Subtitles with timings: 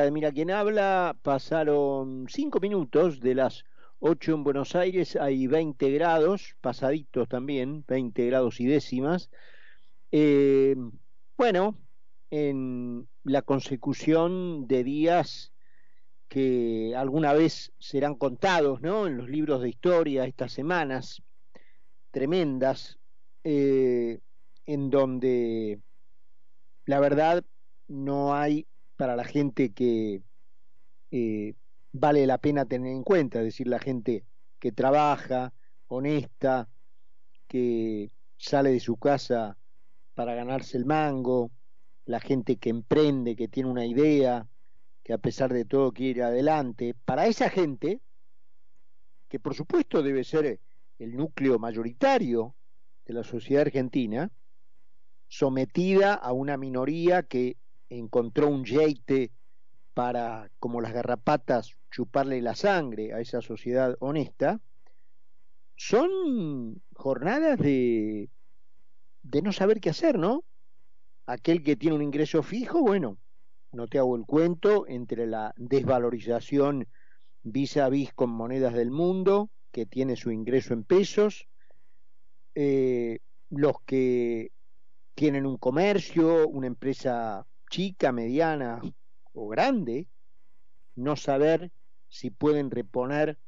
[0.00, 3.64] de Mira quién habla, pasaron cinco minutos de las
[3.98, 9.30] 8 en Buenos Aires, hay 20 grados, pasaditos también, 20 grados y décimas.
[10.10, 10.74] Eh,
[11.36, 11.78] bueno,
[12.30, 15.52] en la consecución de días
[16.26, 19.06] que alguna vez serán contados, ¿no?
[19.06, 21.22] En los libros de historia, estas semanas
[22.10, 22.98] tremendas,
[23.44, 24.20] eh,
[24.64, 25.80] en donde
[26.86, 27.44] la verdad
[27.88, 28.66] no hay
[29.02, 30.22] para la gente que
[31.10, 31.54] eh,
[31.90, 34.24] vale la pena tener en cuenta, es decir, la gente
[34.60, 35.52] que trabaja,
[35.88, 36.68] honesta,
[37.48, 39.56] que sale de su casa
[40.14, 41.50] para ganarse el mango,
[42.04, 44.46] la gente que emprende, que tiene una idea,
[45.02, 46.94] que a pesar de todo quiere ir adelante.
[47.04, 48.00] Para esa gente,
[49.28, 50.60] que por supuesto debe ser
[51.00, 52.54] el núcleo mayoritario
[53.04, 54.30] de la sociedad argentina,
[55.26, 57.56] sometida a una minoría que
[57.98, 59.30] encontró un yeite
[59.94, 64.60] para, como las garrapatas, chuparle la sangre a esa sociedad honesta,
[65.76, 68.30] son jornadas de,
[69.22, 70.44] de no saber qué hacer, ¿no?
[71.26, 73.18] Aquel que tiene un ingreso fijo, bueno,
[73.72, 76.88] no te hago el cuento, entre la desvalorización
[77.42, 81.48] vis a vis con monedas del mundo, que tiene su ingreso en pesos,
[82.54, 84.52] eh, los que
[85.14, 88.82] tienen un comercio, una empresa chica, mediana
[89.32, 90.06] o grande,
[90.94, 91.72] no saber
[92.10, 93.38] si pueden reponer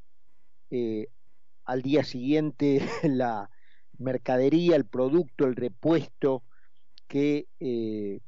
[0.71, 1.09] eh,
[1.67, 3.51] al día siguiente la
[3.99, 6.43] mercadería, el producto, el repuesto
[7.07, 8.21] que eh,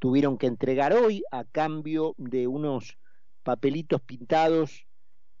[0.00, 2.98] tuvieron que entregar hoy a cambio de unos
[3.44, 4.84] papelitos pintados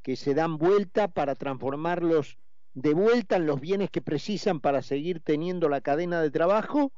[0.02, 2.38] que se dan vuelta para transformarlos
[2.74, 6.92] de vuelta en los bienes que precisan para seguir teniendo la cadena de trabajo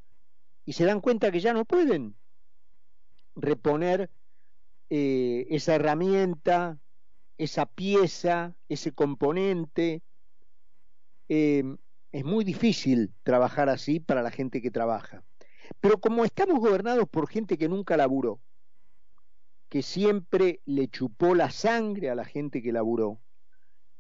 [0.67, 2.15] y se dan cuenta que ya no pueden
[3.39, 4.11] reponer
[4.91, 6.79] eh, esa herramienta,
[7.37, 10.03] esa pieza, ese componente.
[11.29, 11.65] Eh,
[12.11, 15.25] es muy difícil trabajar así para la gente que trabaja.
[15.81, 18.41] Pero como estamos gobernados por gente que nunca laburó,
[19.69, 23.21] que siempre le chupó la sangre a la gente que laburó,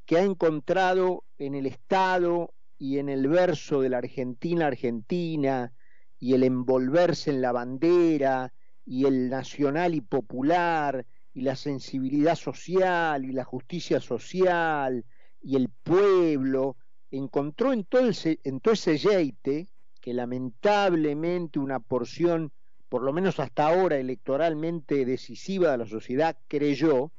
[0.07, 5.75] que ha encontrado en el Estado y en el verso de la Argentina Argentina
[6.19, 8.55] y el envolverse en la bandera
[8.89, 11.05] y el nacional y popular
[11.35, 15.05] y la sensibilidad social y la justicia social
[15.43, 16.79] y el pueblo,
[17.11, 19.69] encontró en todo, ese, en todo ese yeite
[20.01, 22.51] que lamentablemente una porción,
[22.89, 27.13] por lo menos hasta ahora electoralmente decisiva de la sociedad, creyó,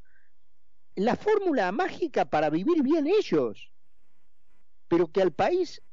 [0.96, 3.72] la fórmula mágica para vivir bien ellos,
[4.88, 5.84] pero que al país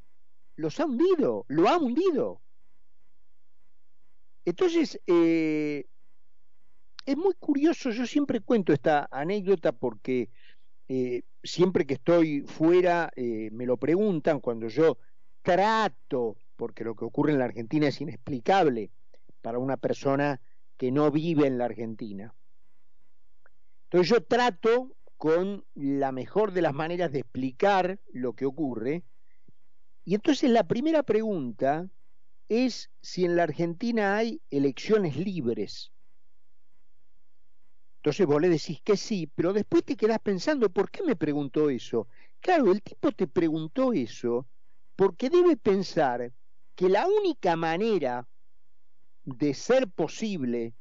[0.56, 2.40] los ha hundido, lo ha hundido.
[4.46, 5.86] Entonces, eh,
[7.04, 10.30] es muy curioso, yo siempre cuento esta anécdota porque
[10.88, 14.98] eh, siempre que estoy fuera eh, me lo preguntan cuando yo
[15.42, 18.92] trato, porque lo que ocurre en la Argentina es inexplicable
[19.42, 20.40] para una persona
[20.76, 22.32] que no vive en la Argentina.
[23.86, 29.02] Entonces yo trato con la mejor de las maneras de explicar lo que ocurre.
[30.04, 31.90] Y entonces la primera pregunta
[32.48, 35.92] es si en la Argentina hay elecciones libres.
[37.96, 41.70] Entonces vos le decís que sí, pero después te quedás pensando, ¿por qué me preguntó
[41.70, 42.06] eso?
[42.40, 44.46] Claro, el tipo te preguntó eso
[44.94, 46.32] porque debe pensar
[46.74, 48.28] que la única manera
[49.24, 50.74] de ser posible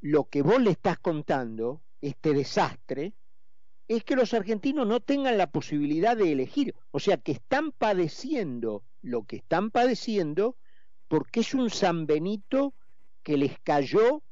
[0.00, 3.14] lo que vos le estás contando, este desastre,
[3.88, 8.84] es que los argentinos no tengan la posibilidad de elegir, o sea, que están padeciendo
[9.06, 10.56] lo que están padeciendo
[11.08, 12.74] porque es un San Benito
[13.22, 14.22] que les cayó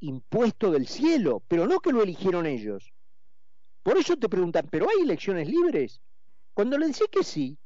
[0.00, 2.92] impuesto del cielo, pero no que lo eligieron ellos.
[3.82, 6.00] Por eso te preguntan, ¿pero hay elecciones libres?
[6.54, 7.58] Cuando le decís que sí,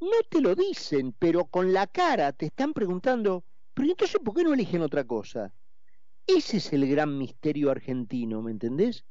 [0.00, 4.44] no te lo dicen, pero con la cara te están preguntando, pero entonces ¿por qué
[4.44, 5.54] no eligen otra cosa?
[6.26, 9.04] Ese es el gran misterio argentino, ¿me entendés?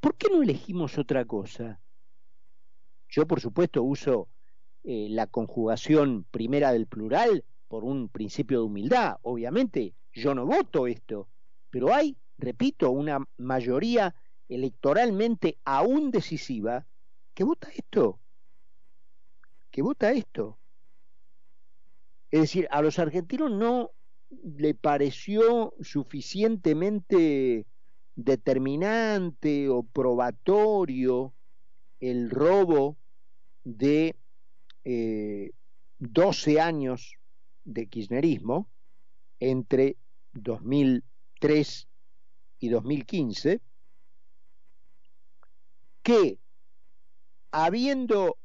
[0.00, 1.80] ¿Por qué no elegimos otra cosa?
[3.08, 4.28] Yo, por supuesto, uso
[4.84, 9.16] eh, la conjugación primera del plural por un principio de humildad.
[9.22, 11.28] Obviamente, yo no voto esto,
[11.70, 14.14] pero hay, repito, una mayoría
[14.48, 16.86] electoralmente aún decisiva
[17.34, 18.18] que vota esto,
[19.70, 20.58] que vota esto.
[22.30, 23.90] Es decir, a los argentinos no
[24.30, 27.66] le pareció suficientemente
[28.14, 31.32] determinante o probatorio
[32.00, 32.96] el robo
[33.64, 34.16] de
[34.84, 35.52] 12
[36.52, 37.18] eh, años
[37.64, 38.68] de kirchnerismo
[39.38, 39.96] entre
[40.32, 41.88] 2003
[42.58, 43.60] y 2015,
[46.02, 46.38] que
[47.50, 48.36] habiendo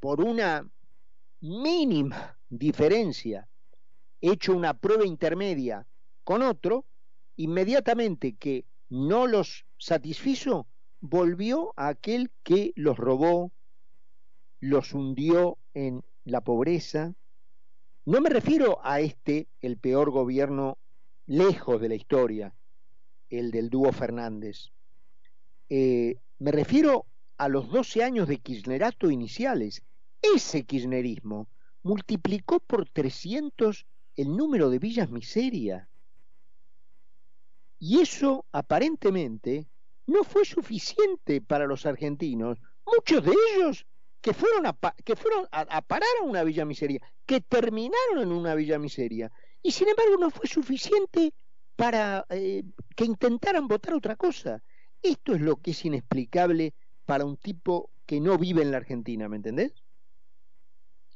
[0.00, 0.68] por una
[1.40, 3.48] mínima diferencia
[4.20, 5.86] hecho una prueba intermedia
[6.24, 6.84] con otro,
[7.36, 10.66] inmediatamente que no los satisfizo,
[11.00, 13.52] volvió a aquel que los robó,
[14.60, 17.14] los hundió en la pobreza.
[18.04, 20.76] No me refiero a este, el peor gobierno
[21.26, 22.52] lejos de la historia,
[23.30, 24.72] el del dúo Fernández.
[25.68, 29.82] Eh, me refiero a los 12 años de kirchnerato iniciales.
[30.20, 31.48] Ese kirchnerismo
[31.84, 33.86] multiplicó por 300
[34.16, 35.88] el número de villas miseria.
[37.78, 39.68] Y eso aparentemente
[40.08, 42.58] no fue suficiente para los argentinos.
[42.84, 43.86] Muchos de ellos
[44.20, 48.54] que fueron a, que fueron a, parar a una villa miseria, que terminaron en una
[48.54, 49.30] villa miseria,
[49.62, 51.32] y sin embargo no fue suficiente
[51.76, 52.64] para eh,
[52.96, 54.62] que intentaran votar otra cosa.
[55.02, 56.74] Esto es lo que es inexplicable
[57.06, 59.72] para un tipo que no vive en la Argentina, ¿me entendés?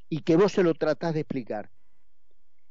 [0.09, 1.71] Y que vos se lo tratás de explicar.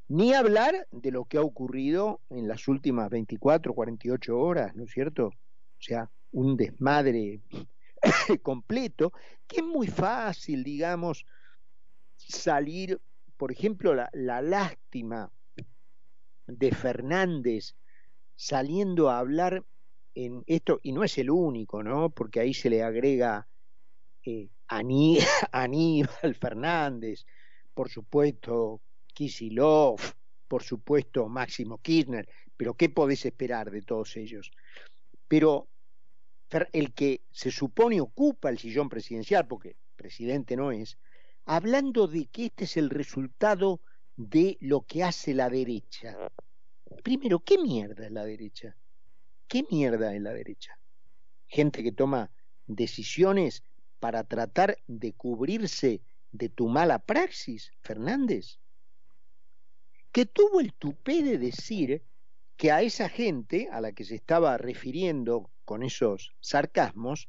[0.07, 4.92] Ni hablar de lo que ha ocurrido en las últimas 24, 48 horas, ¿no es
[4.92, 5.27] cierto?
[5.27, 7.42] O sea, un desmadre
[8.42, 9.13] completo,
[9.48, 11.25] que es muy fácil, digamos,
[12.15, 13.00] salir,
[13.38, 15.31] por ejemplo, la, lástima
[16.48, 17.75] de Fernández
[18.36, 19.63] saliendo a hablar
[20.13, 22.09] en esto, y no es el único, ¿no?
[22.09, 23.48] Porque ahí se le agrega
[24.25, 24.50] eh,
[25.51, 27.25] Aníbal Fernández,
[27.74, 28.81] por supuesto
[29.13, 30.00] Kisilov,
[30.48, 32.27] por supuesto Máximo Kirchner,
[32.57, 34.51] pero ¿qué podés esperar de todos ellos?
[35.27, 35.69] Pero
[36.74, 40.98] el que se supone ocupa el sillón presidencial, porque presidente no es,
[41.45, 43.81] hablando de que este es el resultado
[44.18, 46.18] de lo que hace la derecha.
[47.03, 48.75] Primero, ¿qué mierda es la derecha?
[49.48, 50.77] ¿Qué mierda es la derecha?
[51.48, 52.31] Gente que toma
[52.68, 53.63] decisiones
[54.00, 56.01] para tratar de cubrirse
[56.31, 58.59] de tu mala praxis, Fernández.
[60.12, 62.03] Que tuvo el tupé de decir
[62.62, 67.28] que a esa gente a la que se estaba refiriendo con esos sarcasmos,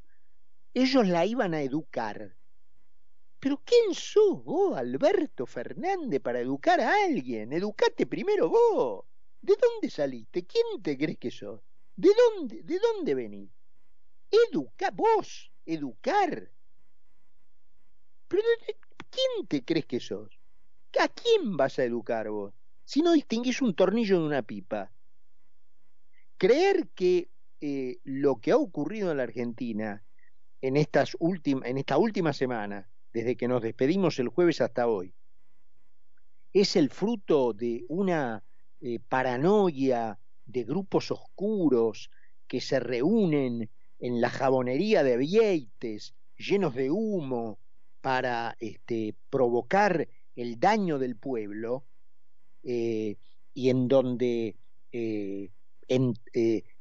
[0.75, 2.37] ellos la iban a educar.
[3.41, 7.55] Pero ¿quién sos vos, Alberto Fernández, para educar a alguien?
[7.55, 9.07] Educate primero vos.
[9.41, 10.45] ¿De dónde saliste?
[10.45, 11.63] ¿Quién te crees que sos?
[11.97, 13.51] ¿De dónde, de dónde venís?
[14.31, 16.53] Educa, vos, educar.
[18.29, 18.43] ¿Pero
[19.09, 20.39] quién te crees que sos?
[21.01, 22.53] ¿A quién vas a educar vos?
[22.85, 24.93] Si no distinguís un tornillo de una pipa.
[26.43, 27.31] Creer que
[27.61, 30.03] eh, lo que ha ocurrido en la Argentina
[30.61, 35.15] en, estas en esta última semana, desde que nos despedimos el jueves hasta hoy,
[36.53, 38.43] es el fruto de una
[38.81, 42.11] eh, paranoia de grupos oscuros
[42.49, 47.61] que se reúnen en la jabonería de Vieites, llenos de humo,
[48.01, 51.85] para este, provocar el daño del pueblo,
[52.65, 53.17] eh,
[53.55, 54.57] y en donde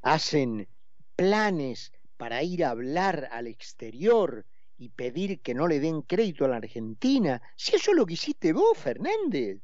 [0.01, 0.67] hacen
[1.15, 4.45] planes para ir a hablar al exterior
[4.77, 8.13] y pedir que no le den crédito a la Argentina, si eso es lo que
[8.13, 9.61] hiciste vos, Fernández.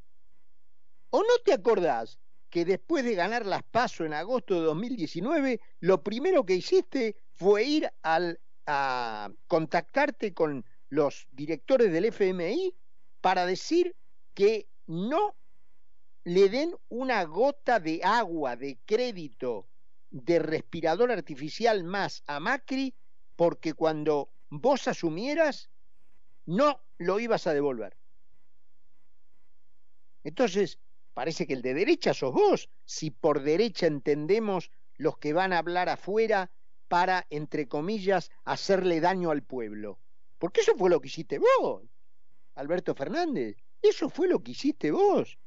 [1.10, 6.04] ¿O no te acordás que después de ganar las PASO en agosto de 2019, lo
[6.04, 12.76] primero que hiciste fue ir al, a contactarte con los directores del FMI
[13.22, 13.96] para decir
[14.34, 15.36] que no
[16.28, 19.66] le den una gota de agua, de crédito
[20.10, 22.94] de respirador artificial más a Macri
[23.38, 25.70] porque cuando vos asumieras
[26.46, 27.96] no lo ibas a devolver.
[30.26, 30.80] Entonces,
[31.14, 35.60] parece que el de derecha sos vos, si por derecha entendemos los que van a
[35.60, 36.52] hablar afuera
[36.90, 39.98] para, entre comillas, hacerle daño al pueblo.
[40.40, 41.84] Porque eso fue lo que hiciste vos,
[42.56, 43.56] Alberto Fernández.
[43.82, 45.38] Eso fue lo que hiciste vos.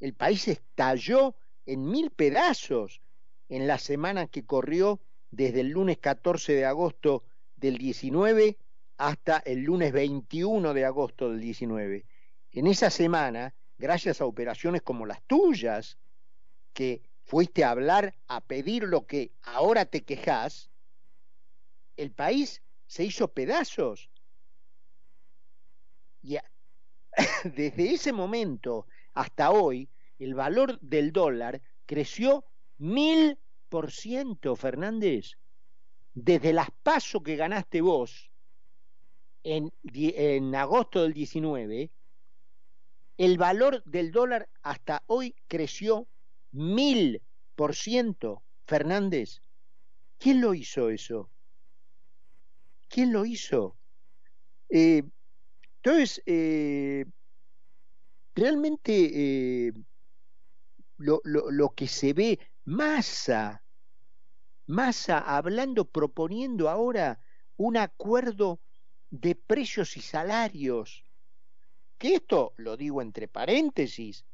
[0.00, 1.34] El país estalló
[1.66, 3.02] en mil pedazos
[3.48, 5.00] en la semana que corrió
[5.30, 7.24] desde el lunes 14 de agosto
[7.56, 8.56] del 19
[8.96, 12.04] hasta el lunes 21 de agosto del 19.
[12.52, 15.98] En esa semana, gracias a operaciones como las tuyas,
[16.72, 20.70] que fuiste a hablar, a pedir lo que ahora te quejas,
[21.96, 24.10] el país se hizo pedazos.
[26.22, 26.38] Y
[27.44, 28.86] desde ese momento
[29.18, 29.88] hasta hoy,
[30.20, 32.44] el valor del dólar creció
[32.78, 33.36] Mil
[33.68, 35.38] por ciento, Fernández.
[36.14, 38.30] Desde las pasos que ganaste vos
[39.42, 41.90] en, agosto del 19,
[43.16, 46.06] el valor del dólar hasta hoy creció
[46.52, 47.20] mil
[47.56, 49.42] por ciento, Fernández.
[50.18, 51.28] ¿Quién lo hizo eso?
[52.88, 53.76] ¿Quién lo hizo?
[54.68, 55.02] Eh,
[55.82, 57.04] entonces, eh,
[58.38, 59.72] realmente eh,
[60.96, 63.64] lo, lo, que se ve, Massa,
[64.66, 67.20] Massa hablando, proponiendo ahora
[67.56, 68.60] un acuerdo
[69.10, 71.04] de precios y salarios,
[71.98, 74.24] que esto lo digo entre paréntesis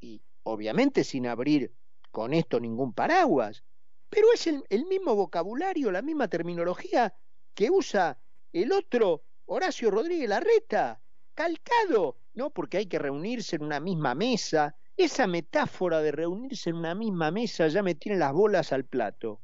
[0.00, 1.72] y obviamente sin abrir
[2.12, 3.64] con esto ningún paraguas,
[4.08, 7.14] pero es el, el mismo vocabulario, la misma terminología
[7.54, 8.18] que usa
[8.52, 11.00] el otro Horacio Rodríguez Larreta,
[11.34, 12.50] calcado, ¿no?
[12.50, 14.76] Porque hay que reunirse en una misma mesa.
[14.96, 19.40] Esa metáfora de reunirse en una misma mesa ya me tiene las bolas al plato.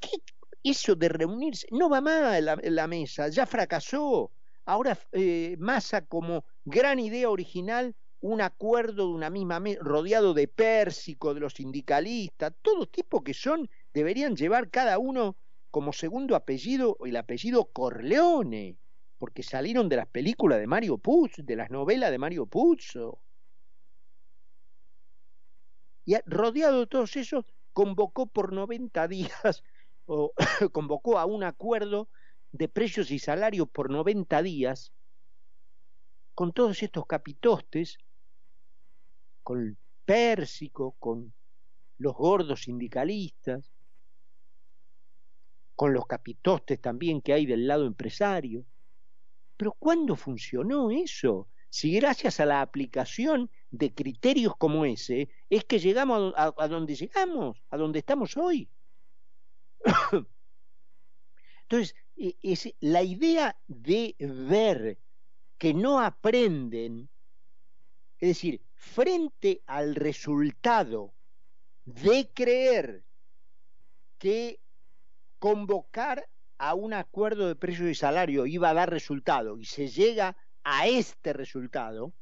[0.00, 0.22] ¿Qué?
[0.62, 4.32] Eso de reunirse, no va más la, la mesa, ya fracasó.
[4.64, 5.56] Ahora eh,
[6.08, 11.54] como gran idea original un acuerdo de una misma mesa, rodeado de Pérsico, de los
[11.54, 15.36] sindicalistas, todo tipo que son, deberían llevar cada uno
[15.70, 18.76] como segundo apellido el apellido Corleone,
[19.18, 23.18] porque salieron de las películas de Mario Puzo, de las novelas de Mario Puzo.
[26.04, 29.62] Y rodeado de todos esos, convocó por 90 días,
[30.06, 30.32] o
[30.72, 32.08] convocó a un acuerdo
[32.52, 34.92] de precios y salarios por 90 días,
[36.34, 37.98] con todos estos capitostes,
[39.42, 41.32] con Pérsico, con
[41.98, 43.72] los gordos sindicalistas,
[45.74, 48.64] con los capitostes también que hay del lado empresario.
[49.56, 51.48] Pero ¿cuándo funcionó eso?
[51.68, 57.62] Si gracias a la aplicación de criterios como ese es que llegamos a, donde llegamos,
[57.70, 58.68] a donde estamos hoy.
[61.62, 64.98] Entonces, e, la idea de ver
[65.58, 67.08] que no aprenden,
[68.18, 71.12] es decir, frente al resultado
[71.84, 73.04] de creer
[74.18, 74.60] que
[75.38, 80.36] convocar a un acuerdo de precios y salario iba a dar resultado y se llega
[80.64, 82.12] a este resultado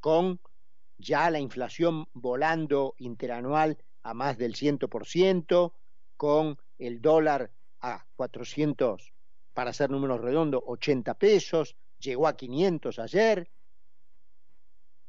[0.00, 0.40] con
[0.98, 5.72] ya la inflación volando interanual a más del 100%,
[6.16, 7.50] con el dólar
[7.80, 9.12] a 400,
[9.52, 13.50] para hacer números redondos, 80 pesos, llegó a 500 ayer.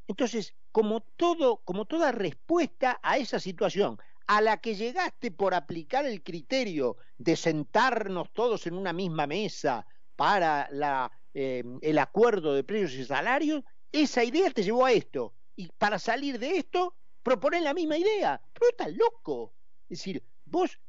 [0.08, 6.06] Entonces, como todo, como toda respuesta a esa situación, a la que llegaste por aplicar
[6.06, 12.64] el criterio de sentarnos todos en una misma mesa para la, eh, el acuerdo de
[12.64, 15.34] precios y salarios, esa idea te llevó a esto.
[15.56, 18.42] Y para salir de esto, proponer la misma idea.
[18.54, 19.54] Pero estás loco.
[19.90, 20.80] Es decir, vos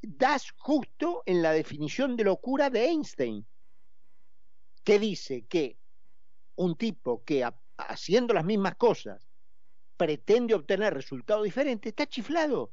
[0.00, 3.46] das justo en la definición de locura de Einstein,
[4.84, 5.76] que dice que
[6.56, 9.28] un tipo que haciendo las mismas cosas
[9.96, 12.70] pretende obtener resultados diferentes, está chiflado.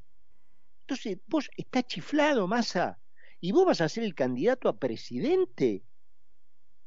[0.85, 2.99] Entonces, vos está chiflado, masa,
[3.41, 5.83] y vos vas a ser el candidato a presidente,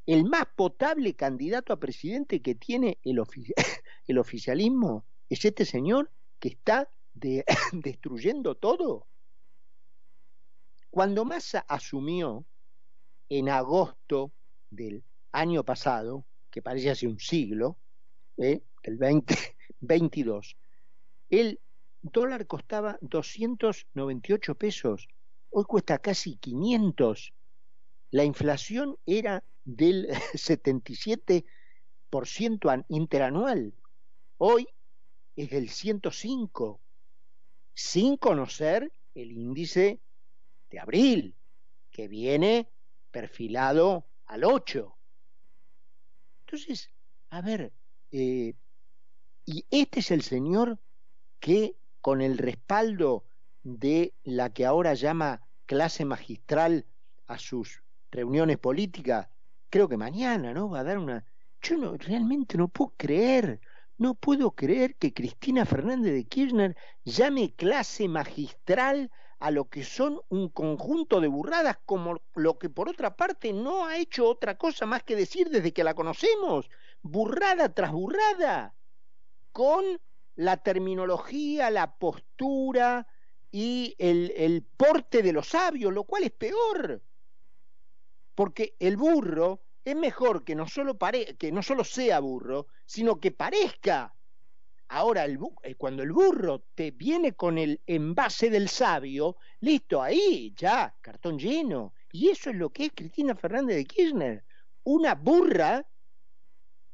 [0.06, 3.20] el más potable candidato a presidente que tiene el,
[4.06, 9.08] el oficialismo, es este señor que está de destruyendo todo.
[10.90, 12.44] Cuando Massa asumió
[13.28, 14.30] en agosto
[14.70, 15.02] del
[15.32, 17.76] año pasado, que parece hace un siglo,
[18.36, 18.62] ¿eh?
[18.84, 20.56] el 2022,
[21.30, 21.60] él
[22.02, 25.08] dólar costaba 298 pesos,
[25.50, 27.32] hoy cuesta casi 500.
[28.10, 31.44] La inflación era del 77%
[32.88, 33.74] interanual,
[34.38, 34.68] hoy
[35.36, 36.80] es del 105,
[37.74, 40.00] sin conocer el índice
[40.70, 41.34] de abril,
[41.90, 42.68] que viene
[43.10, 44.94] perfilado al 8.
[46.46, 46.90] Entonces,
[47.30, 47.72] a ver,
[48.10, 48.54] eh,
[49.44, 50.78] y este es el señor
[51.40, 51.76] que
[52.08, 53.26] con el respaldo
[53.62, 56.86] de la que ahora llama clase magistral
[57.26, 59.28] a sus reuniones políticas,
[59.68, 60.70] creo que mañana, ¿no?
[60.70, 61.26] Va a dar una...
[61.60, 63.60] Yo no, realmente no puedo creer,
[63.98, 70.22] no puedo creer que Cristina Fernández de Kirchner llame clase magistral a lo que son
[70.30, 74.86] un conjunto de burradas como lo que por otra parte no ha hecho otra cosa
[74.86, 76.70] más que decir desde que la conocemos,
[77.02, 78.74] burrada tras burrada,
[79.52, 79.84] con
[80.38, 83.08] la terminología, la postura
[83.50, 87.02] y el, el porte de los sabios, lo cual es peor.
[88.36, 93.18] Porque el burro es mejor que no solo, pare que no solo sea burro, sino
[93.18, 94.14] que parezca.
[94.86, 100.54] Ahora, el eh, cuando el burro te viene con el envase del sabio, listo, ahí,
[100.56, 101.94] ya, cartón lleno.
[102.12, 104.44] Y eso es lo que es Cristina Fernández de Kirchner.
[104.84, 105.84] Una burra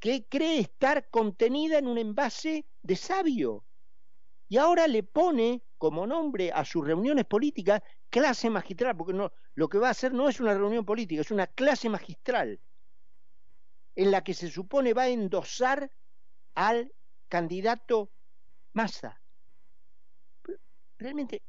[0.05, 3.65] que cree estar contenida en un envase de sabio.
[4.51, 7.81] Y ahora le pone como nombre a sus reuniones políticas
[8.11, 11.31] clase magistral, porque no, lo que va a hacer no es una reunión política, es
[11.31, 12.61] una clase magistral
[13.97, 15.91] en la que se supone va a endosar
[16.55, 16.93] al
[17.31, 18.11] candidato
[18.75, 19.23] Massa.
[20.99, 21.41] Realmente,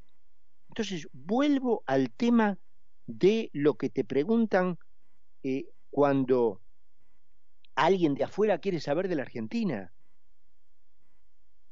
[0.69, 2.57] entonces vuelvo al tema
[3.05, 4.79] de lo que te preguntan
[5.43, 6.61] eh, cuando
[7.75, 9.91] alguien de afuera quiere saber de la Argentina.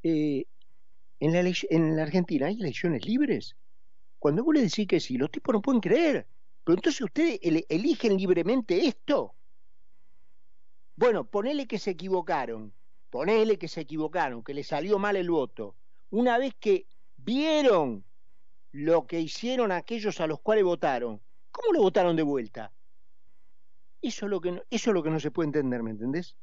[0.04, 0.46] Eh,
[1.20, 3.56] en, la en la Argentina hay elecciones libres.
[4.20, 6.28] Cuando vos le decís que sí, los tipos no pueden creer.
[6.64, 9.34] Pero entonces ustedes eligen libremente esto.
[10.96, 12.74] Bueno, ponele que se equivocaron,
[13.10, 15.76] ponele que se equivocaron, que le salió mal el voto.
[16.12, 16.86] Una vez que
[17.18, 18.06] vieron
[18.72, 21.20] lo que hicieron aquellos a los cuales votaron,
[21.52, 22.72] ¿cómo lo votaron de vuelta?
[24.04, 26.36] Eso es lo que no, eso es lo que no se puede entender, ¿me entendés?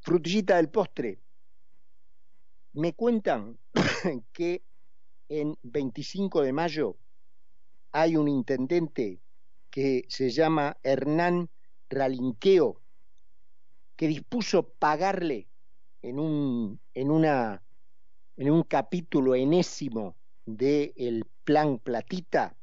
[0.00, 1.20] Frutillita del postre.
[2.72, 3.56] Me cuentan
[4.32, 4.64] que
[5.28, 6.96] en 25 de mayo
[7.92, 9.20] hay un intendente
[9.70, 11.48] que se llama Hernán
[11.90, 12.80] Ralinqueo,
[13.94, 15.46] que dispuso pagarle
[16.02, 17.62] en un, en una,
[18.36, 22.56] en un capítulo enésimo del plan Platita,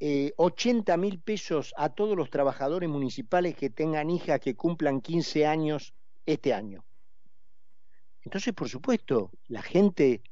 [0.00, 5.46] eh, 80 mil pesos a todos los trabajadores municipales que tengan hijas que cumplan 15
[5.46, 5.92] años
[6.24, 6.84] este año.
[8.22, 10.22] Entonces, por supuesto, la gente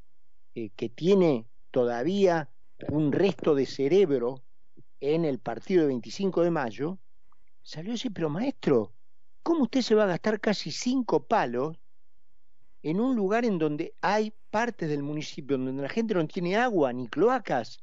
[0.54, 2.49] eh, que tiene todavía
[2.90, 4.42] un resto de cerebro
[5.00, 6.99] en el partido de 25 de mayo,
[7.62, 8.92] salió ese, pero maestro,
[9.42, 11.76] ¿cómo usted se va a gastar casi cinco palos
[12.82, 16.92] en un lugar en donde hay partes del municipio donde la gente no tiene agua
[16.92, 17.80] ni cloacas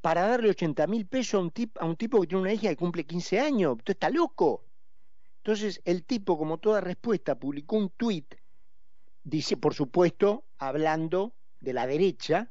[0.00, 2.76] para darle 80 mil pesos a un, a un tipo que tiene una hija que
[2.76, 3.76] cumple 15 años?
[3.76, 4.64] Usted está loco.
[5.38, 8.34] Entonces el tipo, como toda respuesta, publicó un tuit,
[9.24, 12.50] dice, por supuesto, hablando de la derecha,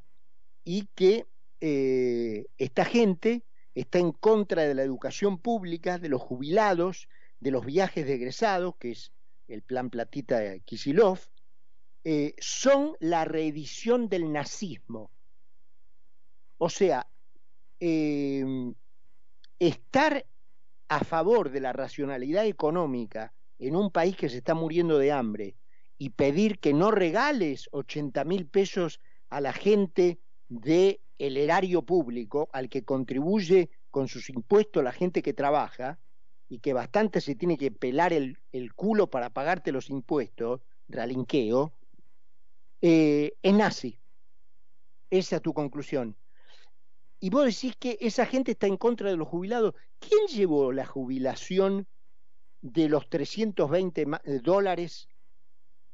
[0.63, 1.27] y que
[1.62, 3.43] eh, esta gente
[3.76, 7.08] está en contra de la educación pública, de los jubilados,
[7.39, 9.12] de los viajes de egresados, que es
[9.47, 11.19] el plan Platita de Kisilov,
[12.04, 15.12] eh, son la reedición del nazismo.
[16.58, 17.08] O sea,
[17.80, 18.74] em,
[19.60, 20.26] estar
[20.88, 25.56] a favor de la racionalidad económica en un país que se está muriendo de hambre
[25.98, 32.50] y pedir que no regales 80 mil pesos a la gente del el erario público
[32.54, 36.00] al que contribuye con sus impuestos la gente que trabaja
[36.48, 38.38] y que bastante se tiene que pelar el,
[38.74, 41.74] culo para pagarte los impuestos, ralinqueo,
[42.82, 44.00] eh, es nazi.
[45.12, 46.15] Esa es tu conclusión.
[47.19, 49.75] Y vos decís que esa gente está en contra de los jubilados.
[49.99, 51.88] ¿Quién llevó la jubilación
[52.62, 55.08] de los 320 eh, dólares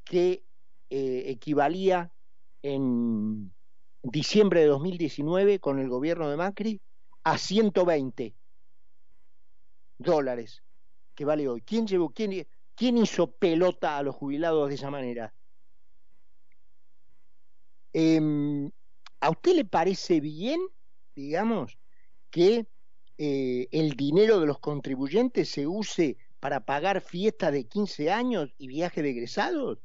[0.04, 0.44] que
[0.90, 2.12] eh, equivalía
[2.62, 3.54] en
[4.04, 6.82] diciembre de 2019 con el gobierno de Macri
[7.24, 8.36] a 120
[9.98, 10.64] dólares
[11.16, 11.62] que vale hoy.
[11.62, 15.34] ¿Quién llevó, quién, quién hizo pelota a los jubilados de esa manera?
[17.94, 18.70] Em,
[19.22, 20.60] ¿A usted le parece bien,
[21.16, 21.80] digamos,
[22.30, 22.68] que
[23.18, 28.68] eh, el dinero de los contribuyentes se use para pagar fiestas de 15 años y
[28.68, 29.80] viajes de egresados?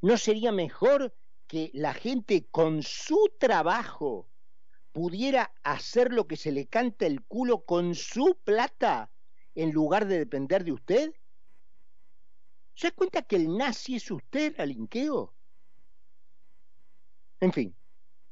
[0.00, 1.14] ¿No sería mejor
[1.46, 4.28] que la gente con su trabajo
[4.92, 9.10] pudiera hacer lo que se le canta el culo con su plata
[9.54, 11.14] en lugar de depender de usted?
[12.74, 15.34] ¿Se da cuenta que el nazi es usted, Alinqueo?
[17.40, 17.74] En fin,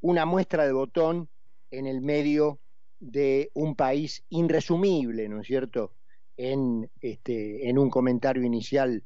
[0.01, 1.29] una muestra de botón
[1.73, 2.61] en el medio
[3.01, 5.93] de un país irresumible, ¿no es cierto?,
[6.37, 9.03] en, este, en un comentario inicial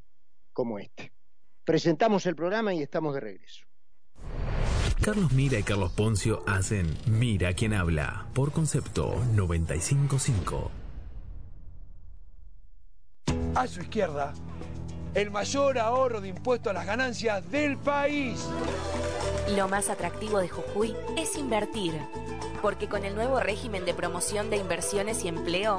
[0.52, 1.12] como este.
[1.64, 3.66] Presentamos el programa y estamos de regreso.
[5.02, 10.70] Carlos Mira y Carlos Poncio hacen Mira quien habla por concepto 955.
[13.54, 14.34] A su izquierda,
[15.16, 18.46] el mayor ahorro de impuestos a las ganancias del país.
[19.56, 21.94] Lo más atractivo de Jujuy es invertir,
[22.60, 25.74] porque con el nuevo régimen de promoción de inversiones y empleo